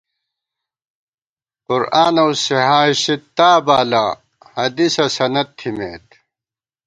[1.67, 4.05] قرآن اؤ صحاحِ ستّا بالہ
[4.55, 6.07] حدیثہ سند تھِمېت